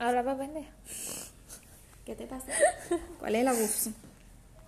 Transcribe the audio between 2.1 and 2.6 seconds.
te pasa?